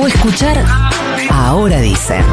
o 0.00 0.06
escuchar 0.06 0.64
Ahora 1.30 1.80
Dicen. 1.80 2.24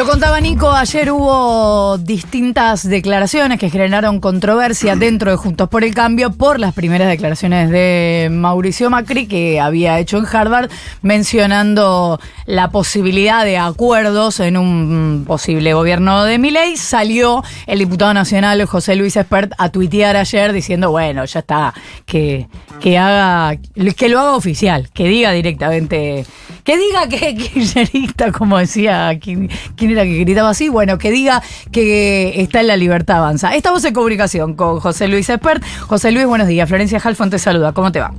Lo 0.00 0.06
contaba 0.06 0.40
Nico, 0.40 0.72
ayer 0.72 1.12
hubo 1.12 1.98
distintas 1.98 2.88
declaraciones 2.88 3.58
que 3.58 3.68
generaron 3.68 4.18
controversia 4.18 4.96
dentro 4.96 5.30
de 5.30 5.36
Juntos 5.36 5.68
por 5.68 5.84
el 5.84 5.94
Cambio 5.94 6.30
por 6.30 6.58
las 6.58 6.72
primeras 6.72 7.06
declaraciones 7.06 7.68
de 7.68 8.30
Mauricio 8.32 8.88
Macri 8.88 9.26
que 9.26 9.60
había 9.60 9.98
hecho 9.98 10.16
en 10.16 10.24
Harvard 10.24 10.70
mencionando 11.02 12.18
la 12.46 12.70
posibilidad 12.70 13.44
de 13.44 13.58
acuerdos 13.58 14.40
en 14.40 14.56
un 14.56 15.24
posible 15.26 15.74
gobierno 15.74 16.24
de 16.24 16.38
Milei. 16.38 16.78
Salió 16.78 17.44
el 17.66 17.80
diputado 17.80 18.14
nacional 18.14 18.64
José 18.64 18.96
Luis 18.96 19.16
Espert 19.16 19.52
a 19.58 19.68
tuitear 19.68 20.16
ayer 20.16 20.54
diciendo, 20.54 20.90
bueno, 20.90 21.26
ya 21.26 21.40
está, 21.40 21.74
que, 22.06 22.48
que 22.80 22.96
haga, 22.96 23.58
que 23.94 24.08
lo 24.08 24.18
haga 24.18 24.34
oficial, 24.34 24.88
que 24.94 25.08
diga 25.08 25.32
directamente, 25.32 26.24
que 26.64 26.78
diga 26.78 27.06
que 27.06 27.16
es 27.28 27.50
kirchnerista, 27.50 28.32
como 28.32 28.56
decía, 28.56 29.18
¿quién, 29.20 29.50
que 29.94 30.18
gritaba 30.20 30.50
así? 30.50 30.68
Bueno, 30.68 30.98
que 30.98 31.10
diga 31.10 31.42
que 31.72 32.40
está 32.40 32.60
en 32.60 32.68
la 32.68 32.76
libertad 32.76 33.18
avanza. 33.18 33.54
Estamos 33.54 33.84
en 33.84 33.94
comunicación 33.94 34.54
con 34.54 34.80
José 34.80 35.08
Luis 35.08 35.28
Espert. 35.28 35.62
José 35.86 36.12
Luis, 36.12 36.26
buenos 36.26 36.48
días. 36.48 36.68
Florencia 36.68 37.00
Halfon 37.02 37.30
te 37.30 37.38
saluda. 37.38 37.72
¿Cómo 37.72 37.92
te 37.92 38.00
va? 38.00 38.12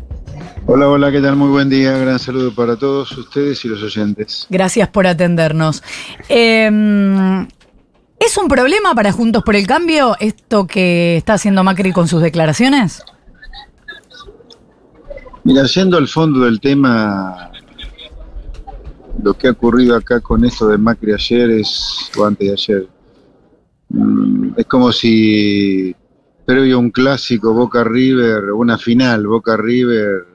Hola, 0.68 0.88
hola, 0.88 1.12
¿qué 1.12 1.22
tal? 1.22 1.36
Muy 1.36 1.50
buen 1.50 1.70
día. 1.70 1.98
Gran 1.98 2.20
saludo 2.20 2.54
para 2.54 2.76
todos 2.76 3.12
ustedes 3.18 3.64
y 3.66 3.68
los 3.68 3.82
oyentes. 3.82 4.48
Gracias 4.50 4.88
por 4.90 5.08
atendernos. 5.08 5.84
Eh, 6.30 7.48
¿Es 8.22 8.38
un 8.38 8.48
problema 8.48 8.94
para 8.94 9.12
Juntos 9.12 9.42
por 9.44 9.56
el 9.56 9.66
Cambio 9.66 10.16
esto 10.20 10.68
que 10.68 11.18
está 11.18 11.34
haciendo 11.34 11.64
Macri 11.64 11.92
con 11.92 12.08
sus 12.08 12.22
declaraciones? 12.22 13.04
Mira, 15.44 15.64
yendo 15.64 15.98
al 15.98 16.08
fondo 16.08 16.42
del 16.42 16.60
tema, 16.60 17.52
lo 19.24 19.34
que 19.34 19.48
ha 19.48 19.52
ocurrido 19.52 19.96
acá 19.96 20.20
con 20.20 20.44
esto 20.46 20.68
de 20.68 20.78
Macri 20.78 21.14
ayer 21.14 21.52
es, 21.52 22.12
o 22.18 22.26
antes 22.26 22.48
de 22.48 22.54
ayer, 22.54 22.88
mm, 23.90 24.54
es 24.58 24.66
como 24.66 24.92
si 24.92 25.96
previo 26.46 26.78
a 26.78 26.80
un 26.80 26.92
clásico 26.92 27.54
Boca 27.54 27.84
River, 27.84 28.52
una 28.52 28.78
final 28.78 29.28
Boca 29.28 29.56
River, 29.58 30.26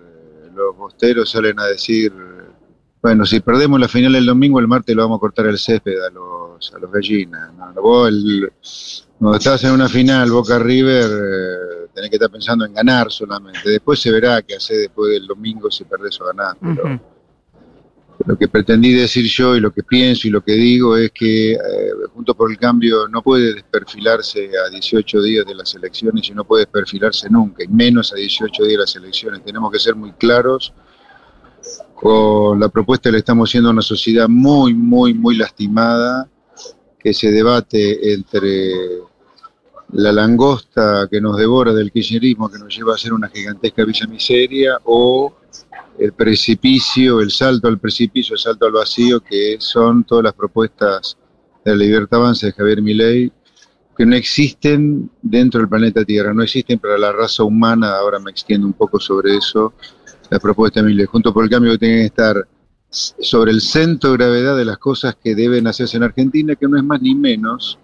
los 0.54 0.76
bosteros 0.76 1.30
salen 1.30 1.58
a 1.60 1.66
decir, 1.66 2.12
bueno, 3.02 3.26
si 3.26 3.40
perdemos 3.40 3.78
la 3.78 3.88
final 3.88 4.14
el 4.14 4.26
domingo, 4.26 4.58
el 4.58 4.68
martes 4.68 4.94
lo 4.96 5.02
vamos 5.02 5.18
a 5.18 5.20
cortar 5.20 5.46
el 5.46 5.58
césped 5.58 6.00
a 6.02 6.10
los, 6.10 6.72
a 6.74 6.78
los 6.78 6.90
gallinas. 6.90 7.52
¿no? 7.54 7.82
Vos 7.82 8.08
el, 8.08 8.52
cuando 9.18 9.38
estás 9.38 9.64
en 9.64 9.72
una 9.72 9.88
final 9.88 10.30
Boca 10.30 10.58
River, 10.58 11.04
eh, 11.04 11.88
tenés 11.94 12.10
que 12.10 12.16
estar 12.16 12.30
pensando 12.30 12.64
en 12.64 12.74
ganar 12.74 13.10
solamente. 13.10 13.68
Después 13.68 14.00
se 14.00 14.10
verá 14.10 14.42
qué 14.42 14.56
hacer 14.56 14.78
después 14.78 15.12
del 15.12 15.26
domingo 15.26 15.70
si 15.70 15.84
perdés 15.84 16.20
o 16.20 16.26
ganás. 16.26 16.56
Pero. 16.60 17.15
Lo 18.24 18.36
que 18.38 18.48
pretendí 18.48 18.92
decir 18.92 19.26
yo 19.26 19.56
y 19.56 19.60
lo 19.60 19.70
que 19.72 19.82
pienso 19.82 20.26
y 20.26 20.30
lo 20.30 20.42
que 20.42 20.52
digo 20.52 20.96
es 20.96 21.10
que 21.12 21.52
eh, 21.52 21.58
Juntos 22.14 22.34
por 22.34 22.50
el 22.50 22.58
Cambio 22.58 23.06
no 23.08 23.22
puede 23.22 23.54
desperfilarse 23.54 24.50
a 24.66 24.70
18 24.70 25.22
días 25.22 25.44
de 25.44 25.54
las 25.54 25.74
elecciones 25.74 26.28
y 26.28 26.32
no 26.32 26.44
puede 26.44 26.64
desperfilarse 26.64 27.28
nunca, 27.28 27.62
y 27.62 27.68
menos 27.68 28.12
a 28.12 28.16
18 28.16 28.62
días 28.64 28.72
de 28.72 28.78
las 28.78 28.96
elecciones. 28.96 29.44
Tenemos 29.44 29.70
que 29.70 29.78
ser 29.78 29.94
muy 29.94 30.12
claros 30.12 30.72
con 31.94 32.58
la 32.58 32.68
propuesta 32.68 33.08
que 33.08 33.12
le 33.12 33.18
estamos 33.18 33.50
haciendo 33.50 33.68
a 33.68 33.72
una 33.72 33.82
sociedad 33.82 34.28
muy, 34.28 34.72
muy, 34.72 35.12
muy 35.12 35.36
lastimada, 35.36 36.28
que 36.98 37.12
se 37.12 37.30
debate 37.30 38.12
entre 38.14 38.72
la 39.92 40.12
langosta 40.12 41.06
que 41.10 41.20
nos 41.20 41.36
devora 41.36 41.72
del 41.72 41.92
kirchnerismo, 41.92 42.50
que 42.50 42.58
nos 42.58 42.76
lleva 42.76 42.94
a 42.94 42.98
ser 42.98 43.12
una 43.12 43.28
gigantesca 43.28 43.84
villa 43.84 44.06
miseria, 44.06 44.78
o 44.84 45.32
el 45.98 46.12
precipicio, 46.12 47.20
el 47.20 47.30
salto 47.30 47.68
al 47.68 47.78
precipicio, 47.78 48.34
el 48.34 48.40
salto 48.40 48.66
al 48.66 48.72
vacío, 48.72 49.20
que 49.20 49.56
son 49.58 50.04
todas 50.04 50.24
las 50.24 50.34
propuestas 50.34 51.16
de 51.64 51.72
la 51.72 51.76
libertad 51.76 52.20
avanza 52.20 52.46
de 52.46 52.52
Javier 52.52 52.82
Milei, 52.82 53.32
que 53.96 54.06
no 54.06 54.14
existen 54.14 55.10
dentro 55.22 55.60
del 55.60 55.68
planeta 55.68 56.04
Tierra, 56.04 56.34
no 56.34 56.42
existen 56.42 56.78
para 56.78 56.98
la 56.98 57.12
raza 57.12 57.44
humana, 57.44 57.96
ahora 57.96 58.18
me 58.18 58.30
extiendo 58.30 58.66
un 58.66 58.74
poco 58.74 59.00
sobre 59.00 59.36
eso, 59.36 59.74
la 60.30 60.38
propuesta 60.38 60.80
de 60.80 60.88
Milei, 60.88 61.06
junto 61.06 61.32
por 61.32 61.44
el 61.44 61.50
cambio 61.50 61.72
que 61.72 61.78
tienen 61.78 61.98
que 62.00 62.06
estar 62.06 62.46
sobre 62.90 63.50
el 63.50 63.60
centro 63.60 64.10
de 64.12 64.16
gravedad 64.18 64.56
de 64.56 64.64
las 64.64 64.78
cosas 64.78 65.16
que 65.16 65.34
deben 65.34 65.66
hacerse 65.66 65.96
en 65.96 66.02
Argentina, 66.02 66.54
que 66.54 66.68
no 66.68 66.76
es 66.76 66.84
más 66.84 67.00
ni 67.00 67.14
menos 67.14 67.78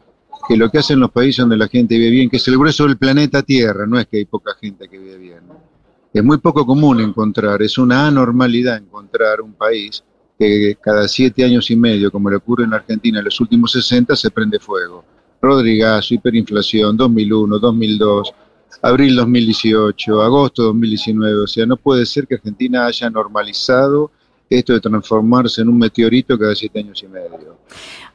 que 0.48 0.56
lo 0.56 0.70
que 0.70 0.78
hacen 0.78 1.00
los 1.00 1.10
países 1.10 1.38
donde 1.38 1.56
la 1.56 1.68
gente 1.68 1.96
vive 1.96 2.10
bien, 2.10 2.30
que 2.30 2.36
es 2.36 2.48
el 2.48 2.58
grueso 2.58 2.86
del 2.86 2.98
planeta 2.98 3.42
Tierra, 3.42 3.86
no 3.86 3.98
es 3.98 4.06
que 4.06 4.18
hay 4.18 4.24
poca 4.24 4.54
gente 4.60 4.88
que 4.88 4.98
vive 4.98 5.18
bien. 5.18 5.40
Es 6.12 6.22
muy 6.22 6.38
poco 6.38 6.66
común 6.66 7.00
encontrar, 7.00 7.62
es 7.62 7.78
una 7.78 8.06
anormalidad 8.08 8.76
encontrar 8.76 9.40
un 9.40 9.54
país 9.54 10.04
que 10.38 10.76
cada 10.80 11.08
siete 11.08 11.44
años 11.44 11.70
y 11.70 11.76
medio, 11.76 12.10
como 12.10 12.28
le 12.28 12.36
ocurre 12.36 12.64
en 12.64 12.74
Argentina 12.74 13.18
en 13.20 13.24
los 13.24 13.40
últimos 13.40 13.72
60, 13.72 14.14
se 14.16 14.30
prende 14.30 14.58
fuego. 14.58 15.04
Rodrigazo, 15.40 16.14
hiperinflación, 16.14 16.96
2001, 16.96 17.58
2002, 17.58 18.32
abril 18.82 19.16
2018, 19.16 20.22
agosto 20.22 20.62
2019. 20.64 21.34
O 21.42 21.46
sea, 21.46 21.64
no 21.66 21.76
puede 21.76 22.04
ser 22.06 22.26
que 22.26 22.34
Argentina 22.34 22.86
haya 22.86 23.08
normalizado 23.08 24.10
esto 24.50 24.74
de 24.74 24.80
transformarse 24.80 25.62
en 25.62 25.68
un 25.68 25.78
meteorito 25.78 26.38
cada 26.38 26.54
siete 26.54 26.80
años 26.80 27.02
y 27.02 27.08
medio. 27.08 27.56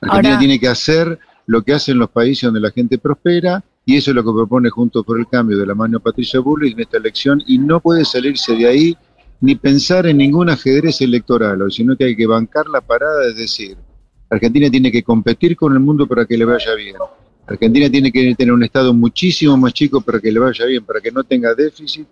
Argentina 0.01 0.29
Ahora- 0.35 0.39
tiene 0.39 0.59
que 0.59 0.67
hacer 0.67 1.17
lo 1.47 1.63
que 1.63 1.73
hacen 1.73 1.97
los 1.97 2.09
países 2.09 2.43
donde 2.43 2.59
la 2.59 2.71
gente 2.71 2.97
prospera 2.99 3.63
y 3.87 3.95
eso 3.95 4.11
es 4.11 4.15
lo 4.15 4.21
que 4.21 4.33
propone 4.33 4.69
Juntos 4.69 5.05
por 5.05 5.17
el 5.17 5.27
Cambio 5.27 5.57
de 5.57 5.65
la 5.65 5.73
mano 5.73 6.01
Patricia 6.01 6.41
Bullrich 6.41 6.73
en 6.73 6.81
esta 6.81 6.97
elección 6.97 7.41
y 7.47 7.57
no 7.57 7.79
puede 7.79 8.03
salirse 8.03 8.53
de 8.53 8.67
ahí 8.67 8.97
ni 9.39 9.55
pensar 9.55 10.05
en 10.07 10.17
ningún 10.17 10.49
ajedrez 10.49 10.99
electoral, 10.99 11.71
sino 11.71 11.95
que 11.95 12.03
hay 12.03 12.15
que 12.17 12.27
bancar 12.27 12.67
la 12.67 12.81
parada, 12.81 13.25
es 13.29 13.37
decir, 13.37 13.77
Argentina 14.29 14.69
tiene 14.69 14.91
que 14.91 15.03
competir 15.03 15.55
con 15.55 15.71
el 15.71 15.79
mundo 15.79 16.05
para 16.05 16.25
que 16.25 16.37
le 16.37 16.43
vaya 16.43 16.75
bien. 16.75 16.97
Argentina 17.47 17.89
tiene 17.89 18.11
que 18.11 18.35
tener 18.35 18.53
un 18.53 18.61
Estado 18.65 18.93
muchísimo 18.93 19.55
más 19.55 19.71
chico 19.71 20.01
para 20.01 20.19
que 20.19 20.33
le 20.33 20.39
vaya 20.39 20.65
bien, 20.65 20.83
para 20.83 20.99
que 20.99 21.09
no 21.09 21.23
tenga 21.23 21.55
déficit, 21.55 22.07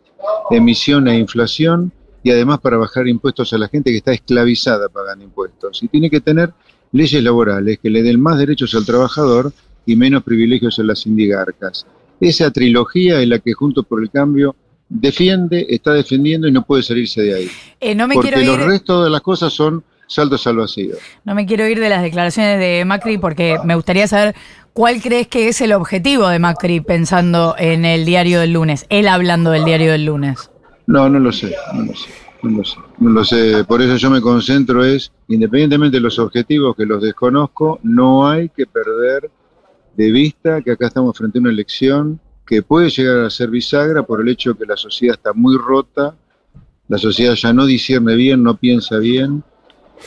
emisión 0.51 1.09
e 1.09 1.19
inflación 1.19 1.91
y 2.23 2.31
además 2.31 2.59
para 2.61 2.77
bajar 2.77 3.05
impuestos 3.09 3.51
a 3.51 3.57
la 3.57 3.67
gente 3.67 3.91
que 3.91 3.97
está 3.97 4.13
esclavizada 4.13 4.87
pagando 4.87 5.25
impuestos. 5.25 5.83
Y 5.83 5.89
tiene 5.89 6.09
que 6.09 6.21
tener 6.21 6.53
leyes 6.93 7.21
laborales 7.21 7.79
que 7.79 7.89
le 7.89 8.01
den 8.01 8.21
más 8.21 8.39
derechos 8.39 8.73
al 8.75 8.85
trabajador 8.85 9.51
y 9.85 9.95
menos 9.95 10.23
privilegios 10.23 10.79
a 10.79 10.83
las 10.83 11.05
indigarcas. 11.05 11.85
Esa 12.19 12.51
trilogía 12.51 13.21
es 13.21 13.27
la 13.27 13.39
que 13.39 13.53
Juntos 13.53 13.85
por 13.85 14.01
el 14.01 14.09
Cambio 14.09 14.55
defiende, 14.87 15.65
está 15.69 15.93
defendiendo 15.93 16.47
y 16.47 16.51
no 16.51 16.63
puede 16.63 16.83
salirse 16.83 17.21
de 17.21 17.35
ahí. 17.35 17.49
Eh, 17.79 17.95
no 17.95 18.07
me 18.07 18.15
Porque 18.15 18.29
quiero 18.33 18.51
los 18.53 18.59
ir. 18.61 18.65
restos 18.67 19.03
de 19.03 19.09
las 19.09 19.21
cosas 19.21 19.51
son 19.53 19.83
saltos 20.07 20.45
al 20.47 20.57
vacío. 20.57 20.95
No 21.23 21.35
me 21.35 21.45
quiero 21.45 21.67
ir 21.67 21.79
de 21.79 21.89
las 21.89 22.03
declaraciones 22.03 22.59
de 22.59 22.85
Macri 22.85 23.17
porque 23.17 23.57
me 23.63 23.75
gustaría 23.75 24.07
saber 24.07 24.35
cuál 24.73 25.01
crees 25.01 25.27
que 25.27 25.47
es 25.47 25.61
el 25.61 25.73
objetivo 25.73 26.27
de 26.27 26.39
Macri 26.39 26.81
pensando 26.81 27.55
en 27.57 27.85
el 27.85 28.05
diario 28.05 28.39
del 28.39 28.53
lunes, 28.53 28.85
él 28.89 29.07
hablando 29.07 29.51
del 29.51 29.65
diario 29.65 29.91
del 29.91 30.05
lunes. 30.05 30.49
No, 30.87 31.09
no 31.09 31.19
lo 31.19 31.31
sé, 31.31 31.55
no 31.73 31.83
lo 31.85 31.95
sé, 31.95 32.09
no 32.43 32.49
lo 32.51 32.63
sé, 32.63 32.77
no 32.99 33.09
lo 33.09 33.25
sé. 33.25 33.63
Por 33.63 33.81
eso 33.81 33.95
yo 33.97 34.11
me 34.11 34.21
concentro 34.21 34.85
es, 34.85 35.11
independientemente 35.27 35.97
de 35.97 36.01
los 36.01 36.19
objetivos 36.19 36.75
que 36.75 36.85
los 36.85 37.01
desconozco, 37.01 37.79
no 37.81 38.29
hay 38.29 38.49
que 38.49 38.67
perder 38.67 39.31
de 39.95 40.11
vista 40.11 40.61
que 40.61 40.71
acá 40.71 40.87
estamos 40.87 41.17
frente 41.17 41.37
a 41.37 41.41
una 41.41 41.51
elección 41.51 42.19
que 42.45 42.61
puede 42.61 42.89
llegar 42.89 43.19
a 43.19 43.29
ser 43.29 43.49
bisagra 43.49 44.03
por 44.03 44.21
el 44.21 44.29
hecho 44.29 44.57
que 44.57 44.65
la 44.65 44.77
sociedad 44.77 45.15
está 45.15 45.33
muy 45.33 45.57
rota, 45.57 46.15
la 46.87 46.97
sociedad 46.97 47.33
ya 47.33 47.51
no 47.53 47.65
discierne 47.65 48.15
bien, 48.15 48.43
no 48.43 48.55
piensa 48.57 48.97
bien, 48.97 49.43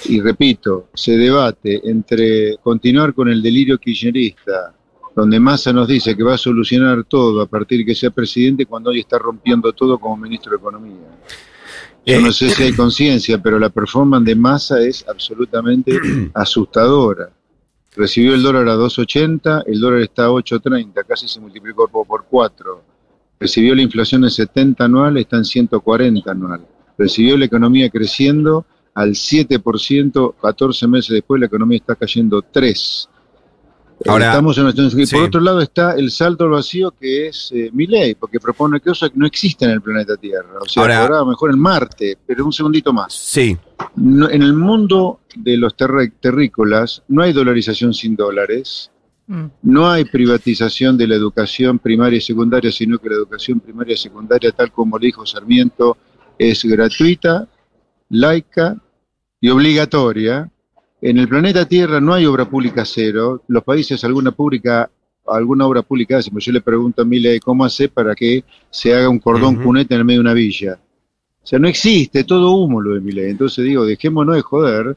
y 0.04 0.20
repito, 0.20 0.88
se 0.94 1.16
debate 1.16 1.80
entre 1.84 2.56
continuar 2.58 3.14
con 3.14 3.28
el 3.28 3.42
delirio 3.42 3.78
kirchnerista, 3.78 4.74
donde 5.16 5.40
Massa 5.40 5.72
nos 5.72 5.88
dice 5.88 6.16
que 6.16 6.22
va 6.22 6.34
a 6.34 6.38
solucionar 6.38 7.04
todo 7.04 7.40
a 7.40 7.46
partir 7.46 7.78
de 7.78 7.86
que 7.86 7.94
sea 7.94 8.10
presidente, 8.10 8.66
cuando 8.66 8.90
hoy 8.90 9.00
está 9.00 9.18
rompiendo 9.18 9.72
todo 9.72 9.98
como 9.98 10.16
ministro 10.16 10.52
de 10.52 10.58
Economía. 10.58 11.08
Yo 12.06 12.20
no 12.20 12.32
sé 12.32 12.50
si 12.50 12.62
hay 12.62 12.72
conciencia, 12.72 13.42
pero 13.42 13.58
la 13.58 13.68
performance 13.68 14.24
de 14.24 14.36
Massa 14.36 14.80
es 14.80 15.04
absolutamente 15.08 15.98
asustadora. 16.34 17.30
Recibió 17.98 18.32
el 18.36 18.44
dólar 18.44 18.68
a 18.68 18.76
2.80, 18.76 19.64
el 19.66 19.80
dólar 19.80 20.02
está 20.02 20.26
a 20.26 20.30
8.30, 20.30 21.04
casi 21.04 21.26
se 21.26 21.40
multiplicó 21.40 21.88
por, 21.88 22.06
por 22.06 22.26
4. 22.30 22.80
Recibió 23.40 23.74
la 23.74 23.82
inflación 23.82 24.22
en 24.22 24.30
70 24.30 24.84
anual, 24.84 25.16
está 25.16 25.36
en 25.36 25.44
140 25.44 26.30
anual. 26.30 26.64
Recibió 26.96 27.36
la 27.36 27.46
economía 27.46 27.90
creciendo 27.90 28.64
al 28.94 29.14
7%, 29.14 30.34
14 30.40 30.86
meses 30.86 31.10
después 31.10 31.40
la 31.40 31.46
economía 31.46 31.78
está 31.78 31.96
cayendo 31.96 32.40
3. 32.40 33.08
Eh, 34.00 34.08
Ahora, 34.10 34.26
Estamos 34.28 34.56
en 34.58 34.64
una 34.64 34.90
sí. 35.06 35.14
Por 35.14 35.24
otro 35.24 35.40
lado 35.40 35.60
está 35.60 35.94
el 35.94 36.10
salto 36.10 36.44
al 36.44 36.50
vacío 36.50 36.92
que 36.92 37.26
es 37.28 37.50
eh, 37.52 37.70
mi 37.72 37.86
ley, 37.86 38.14
porque 38.14 38.38
propone 38.38 38.80
cosas 38.80 39.10
que 39.10 39.18
no 39.18 39.26
existen 39.26 39.70
en 39.70 39.74
el 39.76 39.82
planeta 39.82 40.16
Tierra. 40.16 40.58
O 40.60 40.68
sea, 40.68 40.82
Ahora- 40.82 41.24
mejor 41.24 41.50
en 41.50 41.58
Marte, 41.58 42.16
pero 42.26 42.44
un 42.46 42.52
segundito 42.52 42.92
más. 42.92 43.12
Sí, 43.12 43.56
No- 43.96 44.30
en 44.30 44.42
el 44.42 44.54
mundo 44.54 45.20
de 45.34 45.56
los 45.56 45.76
terre- 45.76 46.12
terrícolas 46.20 47.02
no 47.08 47.22
hay 47.22 47.32
dolarización 47.32 47.92
sin 47.94 48.14
dólares, 48.16 48.90
Mm. 49.30 49.44
No 49.60 49.90
hay 49.90 50.06
privatización 50.06 50.96
de 50.96 51.06
la 51.06 51.14
educación 51.14 51.78
primaria 51.78 52.16
y 52.16 52.20
secundaria, 52.22 52.72
sino 52.72 52.96
que 52.98 53.10
la 53.10 53.16
educación 53.16 53.60
primaria 53.60 53.92
y 53.92 53.98
secundaria, 53.98 54.50
tal 54.52 54.72
como 54.72 54.98
le 54.98 55.08
dijo 55.08 55.26
Sarmiento, 55.26 55.98
es 56.38 56.64
gratuita, 56.64 57.46
laica 58.08 58.76
y 59.38 59.50
obligatoria. 59.50 60.50
En 61.00 61.18
el 61.18 61.28
planeta 61.28 61.64
Tierra 61.64 62.00
no 62.00 62.12
hay 62.12 62.26
obra 62.26 62.48
pública 62.48 62.84
cero. 62.84 63.42
Los 63.48 63.62
países 63.62 64.02
alguna 64.02 64.32
pública, 64.32 64.90
alguna 65.26 65.66
obra 65.66 65.82
pública 65.82 66.18
hacen. 66.18 66.36
Yo 66.38 66.52
le 66.52 66.60
pregunto 66.60 67.02
a 67.02 67.04
Mile 67.04 67.38
cómo 67.40 67.64
hace 67.64 67.88
para 67.88 68.14
que 68.14 68.42
se 68.70 68.94
haga 68.94 69.08
un 69.08 69.20
cordón 69.20 69.62
cuneta 69.62 69.94
en 69.94 70.00
el 70.00 70.04
medio 70.04 70.18
de 70.18 70.22
una 70.22 70.34
villa. 70.34 70.78
O 71.42 71.46
sea, 71.46 71.58
no 71.58 71.68
existe, 71.68 72.24
todo 72.24 72.50
humo 72.50 72.80
lo 72.80 72.94
de 72.94 73.00
Milei. 73.00 73.30
Entonces 73.30 73.64
digo, 73.64 73.86
dejémonos 73.86 74.34
de 74.34 74.42
joder. 74.42 74.96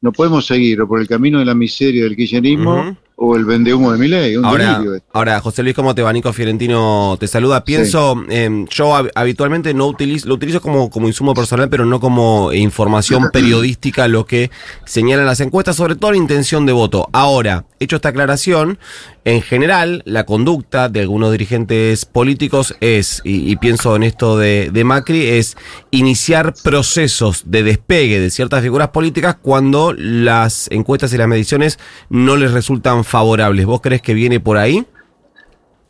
No 0.00 0.12
podemos 0.12 0.46
seguir 0.46 0.82
por 0.86 1.00
el 1.00 1.08
camino 1.08 1.40
de 1.40 1.44
la 1.44 1.54
miseria 1.54 2.04
del 2.04 2.16
kirchnerismo. 2.16 2.96
O 3.22 3.36
el 3.36 3.44
vendehumo 3.44 3.92
de 3.92 3.98
Milei. 3.98 4.36
Un 4.38 4.46
Ahora, 4.46 4.78
delirio 4.78 5.02
ahora, 5.12 5.40
José 5.40 5.62
Luis, 5.62 5.74
¿cómo 5.74 5.94
te 5.94 6.00
va? 6.00 6.10
Nico 6.10 6.32
Fiorentino 6.32 7.18
te 7.20 7.26
saluda. 7.28 7.64
Pienso, 7.64 8.24
eh, 8.30 8.64
yo 8.70 8.94
hab- 8.96 9.10
habitualmente 9.14 9.74
no 9.74 9.86
utilizo, 9.88 10.26
lo 10.26 10.34
utilizo 10.36 10.62
como, 10.62 10.88
como 10.88 11.06
insumo 11.06 11.34
personal, 11.34 11.68
pero 11.68 11.84
no 11.84 12.00
como 12.00 12.50
información 12.54 13.28
periodística 13.32 14.08
lo 14.08 14.24
que 14.24 14.50
señalan 14.86 15.26
las 15.26 15.40
encuestas, 15.40 15.76
sobre 15.76 15.96
todo 15.96 16.12
la 16.12 16.16
intención 16.16 16.64
de 16.64 16.72
voto. 16.72 17.08
Ahora, 17.12 17.66
hecho 17.78 17.96
esta 17.96 18.08
aclaración, 18.08 18.78
en 19.24 19.42
general, 19.42 20.02
la 20.06 20.24
conducta 20.24 20.88
de 20.88 21.00
algunos 21.00 21.32
dirigentes 21.32 22.06
políticos 22.06 22.74
es, 22.80 23.20
y, 23.24 23.54
pienso 23.56 23.94
en 23.96 24.02
esto 24.02 24.38
de, 24.38 24.70
de 24.72 24.84
Macri, 24.84 25.26
es 25.26 25.56
iniciar 25.90 26.54
procesos 26.64 27.44
de 27.46 27.62
despegue 27.62 28.18
de 28.18 28.30
ciertas 28.30 28.62
figuras 28.62 28.88
políticas 28.88 29.36
cuando 29.40 29.92
las 29.92 30.70
encuestas 30.70 31.12
y 31.12 31.18
las 31.18 31.28
mediciones 31.28 31.78
no 32.08 32.36
les 32.36 32.52
resultan 32.52 33.04
favorables. 33.04 33.66
¿Vos 33.66 33.80
crees 33.80 34.00
que 34.00 34.14
viene 34.14 34.40
por 34.40 34.56
ahí? 34.56 34.86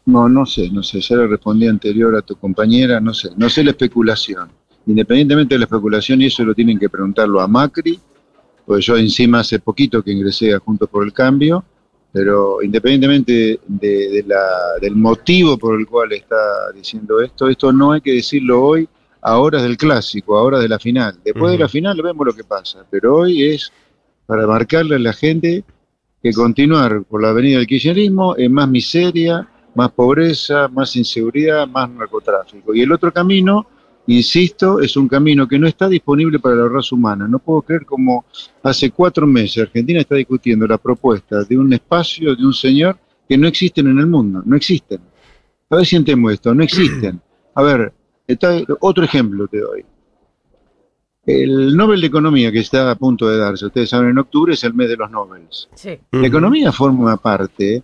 No, 0.07 0.29
no 0.29 0.45
sé, 0.45 0.71
no 0.71 0.83
sé. 0.83 1.01
Ya 1.01 1.17
le 1.17 1.29
respondí 1.29 1.69
anterior 1.69 2.17
a 2.17 2.23
tu 2.23 2.35
compañera, 2.37 3.01
no 3.01 3.15
sé. 3.15 3.31
No 3.37 3.49
sé 3.49 3.63
la 3.63 3.71
especulación. 3.71 4.51
Independientemente 4.87 5.55
de 5.55 5.61
la 5.61 5.65
especulación, 5.67 6.21
y 6.23 6.27
eso 6.27 6.43
lo 6.45 6.55
tienen 6.55 6.79
que 6.79 6.89
preguntarlo 6.89 7.41
a 7.41 7.47
Macri, 7.47 8.01
pues 8.67 8.85
yo 8.87 8.97
encima 8.97 9.41
hace 9.41 9.59
poquito 9.61 10.03
que 10.03 10.11
ingresé 10.11 10.55
a 10.55 10.59
Juntos 10.59 10.89
por 10.89 11.05
el 11.05 11.13
Cambio, 11.13 11.65
pero 12.13 12.63
independientemente 12.63 13.61
de, 13.67 14.09
de 14.11 14.25
la- 14.27 14.79
del 14.81 14.97
motivo 14.97 15.57
por 15.59 15.79
el 15.79 15.87
cual 15.87 16.13
está 16.13 16.71
diciendo 16.75 17.21
esto, 17.21 17.49
esto 17.49 17.73
no 17.73 17.93
hay 17.93 18.01
que 18.01 18.13
decirlo 18.15 18.63
hoy 18.63 18.89
a 19.23 19.39
horas 19.39 19.63
del 19.63 19.77
clásico, 19.77 20.37
a 20.37 20.43
horas 20.43 20.61
de 20.63 20.69
la 20.69 20.79
final. 20.79 21.19
Después 21.25 21.53
de 21.53 21.59
la 21.59 21.69
final 21.69 22.01
vemos 22.03 22.27
lo 22.27 22.33
que 22.33 22.45
pasa, 22.45 22.85
pero 22.91 23.17
hoy 23.17 23.43
es 23.45 23.71
para 24.27 24.47
marcarle 24.47 24.97
a 24.97 24.99
la 24.99 25.13
gente 25.13 25.65
que 26.23 26.33
continuar 26.33 27.03
por 27.05 27.23
la 27.23 27.31
avenida 27.31 27.59
del 27.59 27.67
kirchnerismo 27.67 28.35
es 28.37 28.51
más 28.51 28.69
miseria, 28.69 29.49
más 29.75 29.91
pobreza, 29.93 30.69
más 30.69 30.95
inseguridad, 30.97 31.67
más 31.69 31.89
narcotráfico. 31.91 32.75
Y 32.75 32.83
el 32.83 32.93
otro 32.93 33.13
camino, 33.13 33.67
insisto, 34.17 34.81
es 34.81 34.97
un 34.97 35.09
camino 35.09 35.47
que 35.47 35.59
no 35.59 35.67
está 35.67 35.89
disponible 35.89 36.39
para 36.39 36.57
la 36.57 36.69
raza 36.69 36.95
humana. 36.95 37.27
No 37.29 37.39
puedo 37.39 37.63
creer 37.63 37.85
como 37.85 38.25
hace 38.63 38.91
cuatro 38.91 39.27
meses 39.27 39.63
Argentina 39.63 40.01
está 40.01 40.15
discutiendo 40.17 40.67
la 40.67 40.79
propuesta 40.79 41.45
de 41.45 41.57
un 41.59 41.73
espacio, 41.73 42.35
de 42.35 42.45
un 42.47 42.53
señor 42.55 42.99
que 43.29 43.37
no 43.39 43.47
existen 43.47 43.87
en 43.89 43.99
el 43.99 44.07
mundo, 44.07 44.43
no 44.45 44.57
existen. 44.57 45.01
A 45.71 45.77
ver 45.77 45.87
si 45.87 45.97
entendemos 45.97 46.33
esto, 46.33 46.55
no 46.55 46.63
existen. 46.65 47.21
A 47.55 47.63
ver, 47.63 47.93
está- 48.27 48.61
otro 48.81 49.05
ejemplo 49.05 49.47
te 49.49 49.59
doy. 49.61 49.85
El 51.27 51.77
Nobel 51.77 52.01
de 52.01 52.07
Economía 52.07 52.51
que 52.51 52.61
está 52.61 52.91
a 52.91 52.95
punto 52.97 53.29
de 53.29 53.37
darse, 53.37 53.67
ustedes 53.67 53.91
saben, 53.91 54.11
en 54.11 54.19
octubre 54.19 54.55
es 54.55 54.65
el 54.65 54.75
mes 54.75 54.89
de 54.89 54.97
los 54.97 55.11
Nobels. 55.11 55.69
Sí. 55.75 55.99
La 56.13 56.27
economía 56.27 56.73
forma 56.73 57.17
parte 57.19 57.83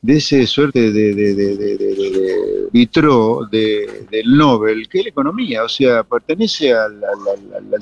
de 0.00 0.16
ese 0.16 0.46
suerte 0.46 0.90
de, 0.90 1.14
de, 1.14 1.34
de, 1.34 1.34
de, 1.34 1.56
de- 1.56 1.76
de- 1.76 2.10
de 2.10 2.41
vitró 2.72 3.46
de- 3.50 4.06
del 4.10 4.36
Nobel, 4.36 4.88
que 4.88 4.98
es 4.98 5.04
la 5.04 5.10
economía, 5.10 5.64
o 5.64 5.68
sea, 5.68 6.02
pertenece 6.04 6.72
al 6.72 7.00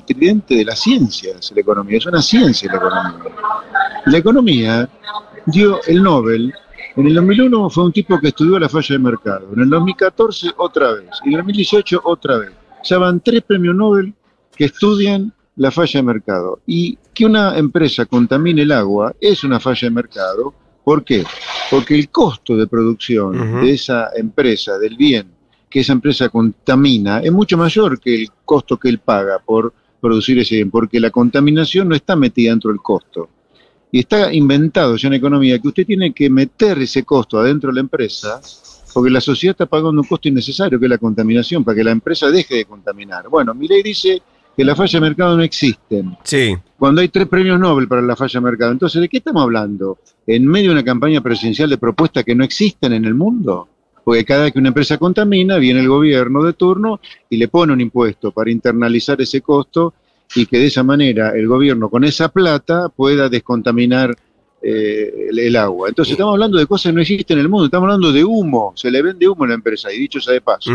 tridente 0.06 0.54
de 0.56 0.64
las 0.64 0.80
ciencias, 0.80 1.52
la 1.54 1.60
economía, 1.60 1.98
es 1.98 2.06
una 2.06 2.20
ciencia 2.22 2.70
la 2.72 2.78
economía. 2.78 3.14
La 4.06 4.18
economía 4.18 4.88
dio 5.46 5.80
el 5.86 6.02
Nobel, 6.02 6.52
en 6.96 7.06
el 7.06 7.14
2001 7.14 7.70
fue 7.70 7.84
un 7.84 7.92
tipo 7.92 8.18
que 8.18 8.28
estudió 8.28 8.58
la 8.58 8.68
falla 8.68 8.94
de 8.94 8.98
mercado, 8.98 9.48
en 9.54 9.60
el 9.60 9.70
2014 9.70 10.50
otra 10.56 10.92
vez, 10.92 11.04
y 11.24 11.28
en 11.28 11.34
el 11.34 11.40
2018 11.40 12.00
otra 12.04 12.38
vez. 12.38 12.50
Ya 12.82 12.98
van 12.98 13.20
tres 13.20 13.42
premios 13.42 13.76
Nobel 13.76 14.12
que 14.56 14.64
estudian 14.64 15.32
la 15.56 15.70
falla 15.70 16.00
de 16.00 16.02
mercado. 16.02 16.60
Y 16.66 16.98
que 17.12 17.26
una 17.26 17.56
empresa 17.58 18.06
contamine 18.06 18.62
el 18.62 18.72
agua 18.72 19.14
es 19.20 19.44
una 19.44 19.60
falla 19.60 19.80
de 19.82 19.90
mercado. 19.90 20.54
¿Por 20.82 21.04
qué? 21.04 21.24
Porque 21.70 21.94
el 21.94 22.08
costo 22.10 22.56
de 22.56 22.66
producción 22.66 23.60
de 23.62 23.72
esa 23.72 24.10
empresa, 24.16 24.78
del 24.78 24.96
bien 24.96 25.40
que 25.70 25.80
esa 25.80 25.92
empresa 25.92 26.28
contamina, 26.28 27.20
es 27.20 27.30
mucho 27.30 27.56
mayor 27.56 28.00
que 28.00 28.22
el 28.22 28.28
costo 28.44 28.76
que 28.76 28.88
él 28.88 28.98
paga 28.98 29.38
por 29.38 29.72
producir 30.00 30.38
ese 30.40 30.56
bien, 30.56 30.70
porque 30.70 30.98
la 30.98 31.10
contaminación 31.10 31.88
no 31.88 31.94
está 31.94 32.16
metida 32.16 32.50
dentro 32.50 32.70
del 32.70 32.80
costo. 32.80 33.28
Y 33.92 34.00
está 34.00 34.32
inventado 34.32 34.96
ya 34.96 35.08
en 35.08 35.14
economía 35.14 35.58
que 35.58 35.68
usted 35.68 35.86
tiene 35.86 36.12
que 36.12 36.28
meter 36.28 36.78
ese 36.78 37.04
costo 37.04 37.38
adentro 37.38 37.70
de 37.70 37.74
la 37.74 37.80
empresa, 37.80 38.40
porque 38.92 39.10
la 39.10 39.20
sociedad 39.20 39.52
está 39.52 39.66
pagando 39.66 40.00
un 40.00 40.08
costo 40.08 40.28
innecesario, 40.28 40.78
que 40.78 40.86
es 40.86 40.90
la 40.90 40.98
contaminación, 40.98 41.62
para 41.62 41.76
que 41.76 41.84
la 41.84 41.92
empresa 41.92 42.30
deje 42.30 42.56
de 42.56 42.64
contaminar. 42.64 43.28
Bueno, 43.28 43.54
mi 43.54 43.68
ley 43.68 43.82
dice 43.82 44.20
que 44.56 44.64
las 44.64 44.76
fallas 44.76 44.92
de 44.92 45.00
mercado 45.00 45.36
no 45.36 45.42
existen, 45.44 46.16
Sí. 46.24 46.56
Cuando 46.80 47.02
hay 47.02 47.08
tres 47.10 47.28
premios 47.28 47.60
Nobel 47.60 47.86
para 47.86 48.00
la 48.00 48.16
falla 48.16 48.40
de 48.40 48.44
mercado. 48.44 48.72
Entonces, 48.72 49.02
¿de 49.02 49.08
qué 49.10 49.18
estamos 49.18 49.42
hablando? 49.42 49.98
¿En 50.26 50.46
medio 50.46 50.70
de 50.70 50.76
una 50.76 50.82
campaña 50.82 51.20
presidencial 51.20 51.68
de 51.68 51.76
propuestas 51.76 52.24
que 52.24 52.34
no 52.34 52.42
existen 52.42 52.94
en 52.94 53.04
el 53.04 53.12
mundo? 53.14 53.68
Porque 54.02 54.24
cada 54.24 54.44
vez 54.44 54.54
que 54.54 54.60
una 54.60 54.68
empresa 54.68 54.96
contamina, 54.96 55.58
viene 55.58 55.80
el 55.80 55.88
gobierno 55.88 56.42
de 56.42 56.54
turno 56.54 56.98
y 57.28 57.36
le 57.36 57.48
pone 57.48 57.74
un 57.74 57.82
impuesto 57.82 58.32
para 58.32 58.50
internalizar 58.50 59.20
ese 59.20 59.42
costo 59.42 59.92
y 60.34 60.46
que 60.46 60.58
de 60.58 60.68
esa 60.68 60.82
manera 60.82 61.32
el 61.36 61.46
gobierno 61.46 61.90
con 61.90 62.02
esa 62.02 62.30
plata 62.30 62.88
pueda 62.88 63.28
descontaminar 63.28 64.16
eh, 64.62 65.28
el, 65.30 65.38
el 65.38 65.56
agua. 65.56 65.88
Entonces 65.88 66.12
estamos 66.12 66.32
hablando 66.34 66.58
de 66.58 66.66
cosas 66.66 66.90
que 66.90 66.94
no 66.94 67.00
existen 67.00 67.38
en 67.38 67.42
el 67.42 67.48
mundo, 67.48 67.66
estamos 67.66 67.86
hablando 67.86 68.12
de 68.12 68.24
humo, 68.24 68.72
se 68.76 68.90
le 68.90 69.02
vende 69.02 69.28
humo 69.28 69.44
a 69.44 69.48
la 69.48 69.54
empresa, 69.54 69.92
y 69.92 69.98
dicho 69.98 70.20
sea 70.20 70.34
de 70.34 70.40
paso. 70.40 70.70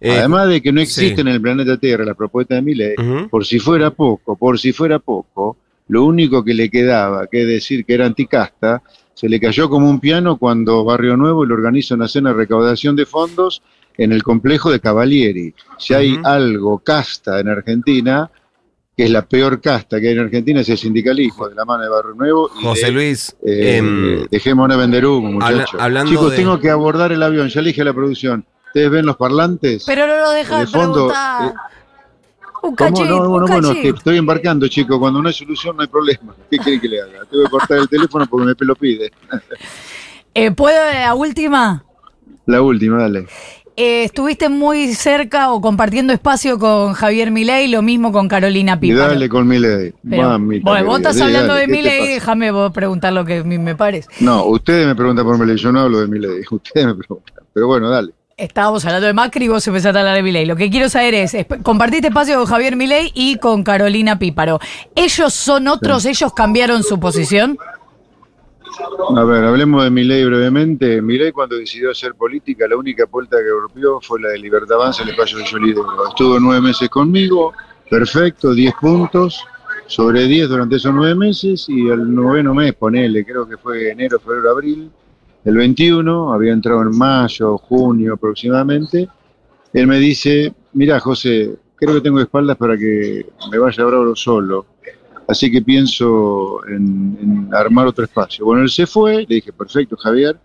Eh, 0.00 0.18
Además 0.18 0.48
de 0.48 0.60
que 0.60 0.72
no 0.72 0.80
sí. 0.80 0.82
existen 0.84 1.28
en 1.28 1.34
el 1.34 1.40
planeta 1.40 1.76
Tierra 1.76 2.04
la 2.04 2.14
propuesta 2.14 2.54
de 2.56 2.62
mi 2.62 2.74
ley, 2.74 2.94
ujú. 2.98 3.28
por 3.28 3.46
si 3.46 3.58
fuera 3.58 3.90
poco, 3.90 4.36
por 4.36 4.58
si 4.58 4.72
fuera 4.72 4.98
poco, 4.98 5.56
lo 5.88 6.04
único 6.04 6.44
que 6.44 6.54
le 6.54 6.70
quedaba, 6.70 7.26
que 7.26 7.42
es 7.42 7.48
decir 7.48 7.84
que 7.84 7.94
era 7.94 8.06
anticasta, 8.06 8.82
se 9.14 9.28
le 9.28 9.38
cayó 9.38 9.68
como 9.68 9.90
un 9.90 10.00
piano 10.00 10.36
cuando 10.36 10.84
Barrio 10.84 11.16
Nuevo 11.16 11.44
le 11.44 11.52
organiza 11.52 11.94
una 11.94 12.08
cena 12.08 12.30
de 12.30 12.36
recaudación 12.36 12.96
de 12.96 13.06
fondos 13.06 13.60
en 13.98 14.12
el 14.12 14.22
complejo 14.22 14.70
de 14.70 14.80
Cavalieri. 14.80 15.52
Si 15.78 15.92
hay 15.92 16.18
algo 16.24 16.78
casta 16.78 17.38
en 17.38 17.48
Argentina, 17.48 18.30
que 19.00 19.04
es 19.06 19.10
la 19.12 19.22
peor 19.24 19.62
casta 19.62 19.98
que 19.98 20.08
hay 20.08 20.12
en 20.12 20.18
Argentina, 20.20 20.60
es 20.60 20.68
el 20.68 20.76
sindicalismo 20.76 21.48
de 21.48 21.54
la 21.54 21.64
mano 21.64 21.82
de 21.84 21.88
Barrio 21.88 22.12
Nuevo. 22.16 22.50
y 22.60 22.62
José 22.64 22.84
de, 22.86 22.92
Luis, 22.92 23.34
eh, 23.42 23.78
em, 23.78 24.26
dejémonos 24.30 24.76
de 24.76 24.80
vender 24.82 25.06
humo, 25.06 25.42
habla- 25.42 25.60
muchachos. 25.62 25.80
hablando 25.80 26.10
Chicos, 26.10 26.30
de- 26.32 26.36
tengo 26.36 26.60
que 26.60 26.68
abordar 26.68 27.10
el 27.10 27.22
avión, 27.22 27.48
ya 27.48 27.62
le 27.62 27.68
dije 27.68 27.80
a 27.80 27.84
la 27.86 27.94
producción. 27.94 28.44
¿Ustedes 28.66 28.90
ven 28.90 29.06
los 29.06 29.16
parlantes? 29.16 29.84
Pero 29.86 30.06
no 30.06 30.18
lo 30.18 30.30
deja 30.32 30.58
De 30.60 30.66
fondo, 30.66 30.92
preguntar. 31.08 31.44
eh, 31.48 31.52
un 32.62 32.74
cachito, 32.76 33.04
No, 33.08 33.28
bueno, 33.30 33.46
un 33.46 33.50
bueno, 33.52 33.72
que 33.72 33.88
estoy 33.88 34.18
embarcando, 34.18 34.68
chicos. 34.68 34.98
Cuando 34.98 35.22
no 35.22 35.28
hay 35.28 35.34
solución, 35.34 35.76
no 35.76 35.82
hay 35.82 35.88
problema. 35.88 36.34
¿Qué 36.50 36.58
quieren 36.58 36.78
que 36.78 36.88
le 36.88 37.00
haga? 37.00 37.24
Tengo 37.30 37.44
que 37.44 37.50
cortar 37.50 37.78
el 37.78 37.88
teléfono 37.88 38.26
porque 38.26 38.44
me 38.48 38.66
lo 38.66 38.76
pide. 38.76 39.10
Eh, 40.34 40.50
¿Puedo 40.50 40.76
la 40.92 41.14
última? 41.14 41.82
La 42.44 42.60
última, 42.60 42.98
dale. 43.00 43.26
Eh, 43.82 44.04
estuviste 44.04 44.50
muy 44.50 44.92
cerca 44.92 45.52
o 45.52 45.62
compartiendo 45.62 46.12
espacio 46.12 46.58
con 46.58 46.92
Javier 46.92 47.30
Milei, 47.30 47.66
lo 47.68 47.80
mismo 47.80 48.12
con 48.12 48.28
Carolina 48.28 48.74
Y 48.74 48.76
Píparo. 48.76 49.08
dale 49.08 49.26
con 49.30 49.48
mi 49.48 49.58
ley. 49.58 49.94
Pero, 50.06 50.28
Mamita 50.28 50.70
bueno, 50.70 50.86
vos 50.86 50.98
estás 50.98 51.18
hablando 51.18 51.54
dale, 51.54 51.60
de 51.60 51.66
¿qué 51.66 51.72
te 51.72 51.78
Milei, 51.78 52.08
déjame 52.08 52.50
vos 52.50 52.72
preguntar 52.72 53.14
lo 53.14 53.24
que 53.24 53.42
me 53.42 53.74
parece. 53.76 54.06
No, 54.20 54.44
ustedes 54.44 54.86
me 54.86 54.94
preguntan 54.94 55.24
por 55.24 55.38
mi 55.38 55.46
ley. 55.46 55.56
Yo 55.56 55.72
no 55.72 55.80
hablo 55.80 56.00
de 56.00 56.08
mi 56.08 56.18
ley. 56.18 56.42
Ustedes 56.50 56.88
me 56.88 56.94
preguntan. 56.94 57.42
Pero 57.54 57.68
bueno, 57.68 57.88
dale. 57.88 58.12
Estábamos 58.36 58.84
hablando 58.84 59.06
de 59.06 59.14
Macri 59.14 59.46
y 59.46 59.48
vos 59.48 59.66
empezaste 59.66 59.96
a 59.96 60.00
hablar 60.02 60.16
de 60.16 60.22
Milei. 60.24 60.44
Lo 60.44 60.56
que 60.56 60.68
quiero 60.68 60.90
saber 60.90 61.14
es, 61.14 61.34
compartiste 61.62 62.08
espacio 62.08 62.36
con 62.36 62.44
Javier 62.44 62.76
Milei 62.76 63.10
y 63.14 63.36
con 63.36 63.62
Carolina 63.64 64.18
Píparo. 64.18 64.60
¿Ellos 64.94 65.32
son 65.32 65.68
otros? 65.68 66.04
¿Ellos 66.04 66.34
cambiaron 66.34 66.82
su 66.82 67.00
posición? 67.00 67.56
A 69.16 69.24
ver, 69.24 69.44
hablemos 69.44 69.84
de 69.84 69.90
mi 69.90 70.04
ley 70.04 70.24
brevemente. 70.24 71.02
Mi 71.02 71.18
ley 71.18 71.32
cuando 71.32 71.56
decidió 71.56 71.90
hacer 71.90 72.14
política, 72.14 72.68
la 72.68 72.76
única 72.76 73.06
puerta 73.06 73.36
que 73.38 73.50
golpeó 73.50 74.00
fue 74.00 74.20
la 74.20 74.28
de 74.30 74.38
Libertad 74.38 74.76
Avanza, 74.76 75.02
el 75.02 75.10
espacio 75.10 75.38
de 75.38 75.44
yo 75.44 75.58
lidero. 75.58 76.08
Estuvo 76.08 76.38
nueve 76.38 76.60
meses 76.60 76.88
conmigo, 76.88 77.52
perfecto, 77.88 78.54
10 78.54 78.74
puntos, 78.80 79.44
sobre 79.86 80.26
10 80.26 80.48
durante 80.48 80.76
esos 80.76 80.94
nueve 80.94 81.16
meses 81.16 81.66
y 81.68 81.88
el 81.88 82.14
noveno 82.14 82.54
mes, 82.54 82.74
ponele, 82.74 83.24
creo 83.24 83.48
que 83.48 83.56
fue 83.56 83.90
enero, 83.90 84.20
febrero, 84.20 84.50
abril, 84.50 84.90
el 85.44 85.56
21, 85.56 86.32
había 86.32 86.52
entrado 86.52 86.82
en 86.82 86.96
mayo, 86.96 87.58
junio 87.58 88.14
aproximadamente, 88.14 89.08
él 89.72 89.86
me 89.88 89.98
dice, 89.98 90.54
mira 90.74 91.00
José, 91.00 91.56
creo 91.74 91.94
que 91.94 92.00
tengo 92.02 92.20
espaldas 92.20 92.56
para 92.56 92.76
que 92.76 93.26
me 93.50 93.58
vaya 93.58 93.82
ahora 93.82 94.14
solo. 94.14 94.66
Así 95.30 95.48
que 95.48 95.62
pienso 95.62 96.66
en, 96.66 97.48
armar 97.52 97.86
otro 97.86 98.04
espacio. 98.04 98.44
Bueno, 98.44 98.64
él 98.64 98.68
se 98.68 98.84
fue, 98.84 99.18
le 99.28 99.36
dije, 99.36 99.52
perfecto, 99.52 99.96
Javier, 99.96 100.36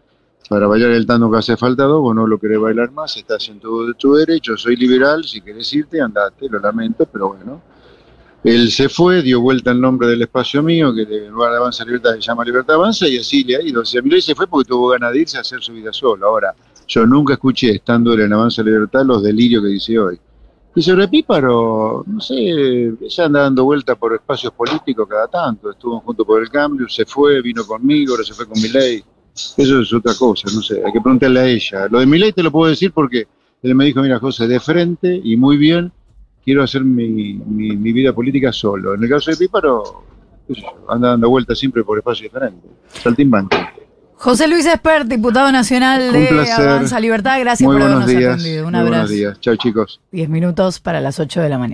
para 0.48 0.68
bailar 0.68 0.92
el 0.92 1.08
tango 1.08 1.32
que 1.32 1.39
hace 1.39 1.58
falta 1.58 1.86
dos, 1.86 2.01
vos 2.01 2.15
no 2.15 2.27
lo 2.27 2.38
querés 2.38 2.60
bailar 2.60 2.92
más, 2.92 3.18
estás 3.18 3.50
en 3.50 3.60
todo 3.60 3.88
de 3.88 3.96
tu 3.96 4.13
derecho, 4.13 4.56
soy 4.56 4.75
liberal, 4.75 5.24
si 5.24 5.42
querés 5.42 5.74
irte, 5.74 6.00
andate, 6.00 6.48
lo 6.48 6.60
lamento, 6.60 7.08
pero 7.12 7.30
bueno. 7.30 7.63
Él 8.44 8.70
se 8.70 8.88
fue, 8.88 9.24
dio 9.24 9.42
vuelta 9.42 9.72
el 9.72 9.82
nombre 9.82 10.08
del 10.08 10.22
espacio 10.22 10.62
mío, 10.62 10.94
que 10.94 11.01
en 11.01 11.32
lugar 11.32 11.50
de 11.50 11.58
Avanza 11.58 11.84
Libertad 11.84 12.12
se 12.12 12.22
llama 12.22 12.46
Libertad 12.46 12.75
Avanza, 12.75 13.08
y 13.08 13.18
así 13.18 13.44
le 13.44 13.56
ha 13.56 13.62
ido. 13.63 13.82
O 13.82 13.86
sea, 13.86 14.04
Milei 14.04 14.22
se 14.22 14.36
fue 14.36 14.46
porque 14.46 14.70
tuvo 14.70 14.89
ganas 14.89 15.13
de 15.13 15.22
irse 15.22 15.39
a 15.39 15.42
hacer 15.42 15.63
su 15.63 15.74
vida 15.74 15.92
solo. 15.92 16.27
Ahora, 16.27 16.54
yo 16.88 17.08
nunca 17.08 17.34
escuché, 17.34 17.72
estando 17.72 18.13
en 18.13 18.32
Avanza 18.32 18.62
Libertad, 18.62 19.04
los 19.04 19.24
delirios 19.24 19.63
que 19.63 19.70
dice 19.70 19.98
hoy. 19.98 20.20
Y 20.77 20.82
sobre 20.82 21.08
Píparo, 21.08 22.03
no 22.05 22.20
sé, 22.20 22.36
ella 22.36 23.25
anda 23.25 23.41
dando 23.44 23.63
vuelta 23.63 23.96
por 23.96 24.13
espacios 24.13 24.51
políticos 24.51 25.08
cada 25.10 25.27
tanto. 25.27 25.72
Estuvo 25.72 26.01
junto 26.01 26.25
por 26.25 26.41
el 26.41 26.50
cambio, 26.50 26.89
se 26.89 27.05
fue, 27.05 27.41
vino 27.41 27.65
conmigo, 27.65 28.12
ahora 28.12 28.25
se 28.25 28.34
fue 28.34 28.46
con 28.46 28.62
Milei. 28.62 29.01
Eso 29.34 29.82
es 29.82 29.94
otra 29.94 30.13
cosa, 30.15 30.50
no 30.53 30.62
sé, 30.62 30.82
hay 30.86 30.91
que 30.91 31.01
preguntarle 31.01 31.39
a 31.39 31.48
ella. 31.48 31.88
Lo 31.89 32.00
de 32.00 32.05
Milei 32.05 32.34
te 32.34 32.44
lo 32.44 32.51
puedo 32.51 32.70
decir 32.70 32.91
porque 32.91 33.27
él 33.63 33.74
me 33.74 33.86
dijo, 33.86 34.01
mira, 34.01 34.20
José, 34.20 34.48
de 34.48 34.60
frente 34.60 35.20
y 35.24 35.38
muy 35.38 35.58
bien, 35.58 35.91
quiero 36.44 36.62
hacer 36.62 36.84
mi, 36.84 37.08
mi, 37.08 37.75
mi 37.75 37.94
vida 37.94 38.13
política 38.13 38.51
solo. 38.51 38.96
En 38.96 39.03
el 39.03 39.10
caso 39.10 39.32
de 39.32 39.38
Píparo, 39.38 40.03
anda 40.89 41.10
dando 41.10 41.29
vueltas 41.29 41.58
siempre 41.58 41.84
por 41.84 41.98
espacios 41.98 42.24
diferentes. 42.24 42.70
Saltimbanqui. 42.88 43.58
José 44.25 44.48
Luis 44.48 44.65
Espert, 44.65 45.08
diputado 45.08 45.51
nacional 45.51 46.12
de. 46.12 46.51
Avanza 46.51 47.00
Libertad, 47.00 47.39
gracias 47.39 47.67
Muy 47.67 47.75
por 47.75 47.84
habernos 47.84 48.08
días. 48.08 48.34
atendido. 48.34 48.65
Un 48.65 48.72
muy 48.72 48.82
buenos 48.82 48.98
abrazo. 48.98 49.13
días. 49.13 49.39
Chao, 49.39 49.55
chicos. 49.55 50.01
10 50.13 50.29
minutos 50.29 50.79
para 50.79 51.00
las 51.00 51.20
8 51.20 51.41
de 51.41 51.50
la 51.50 51.60
mañana. 51.60 51.74